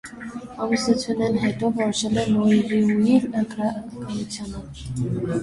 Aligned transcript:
Ամուսնութիւնէն 0.65 1.37
յետոյ 1.43 1.73
որոշեր 1.81 2.17
է 2.23 2.23
նուիրուիլ 2.31 3.29
գրականութեանը։ 3.53 4.65